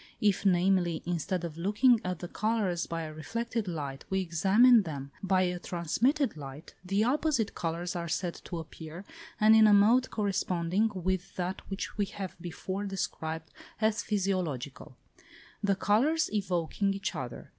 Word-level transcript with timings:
If, 0.19 0.47
namely, 0.47 1.03
instead 1.05 1.43
of 1.43 1.57
looking 1.59 2.01
at 2.03 2.17
the 2.17 2.27
colours 2.27 2.87
by 2.87 3.03
a 3.03 3.13
reflected 3.13 3.67
light, 3.67 4.03
we 4.09 4.19
examine 4.19 4.81
them 4.81 5.11
by 5.21 5.43
a 5.43 5.59
transmitted 5.59 6.35
light, 6.35 6.73
the 6.83 7.03
opposite 7.03 7.53
colours 7.53 7.95
are 7.95 8.07
said 8.07 8.33
to 8.45 8.57
appear, 8.57 9.05
and 9.39 9.55
in 9.55 9.67
a 9.67 9.73
mode 9.75 10.09
corresponding 10.09 10.89
with 10.95 11.35
that 11.35 11.61
which 11.69 11.99
we 11.99 12.05
have 12.05 12.35
before 12.41 12.85
described 12.85 13.51
as 13.79 14.01
physiological; 14.01 14.97
the 15.61 15.75
colours 15.75 16.31
evoking 16.33 16.95
each 16.95 17.13
other. 17.15 17.49